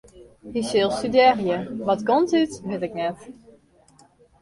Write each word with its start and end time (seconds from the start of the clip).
Hy 0.53 0.61
sil 0.69 0.89
studearje, 0.97 1.57
wat 1.85 2.01
kant 2.07 2.29
út 2.41 2.51
wit 2.67 2.83
ik 2.87 2.93
net. 2.99 3.19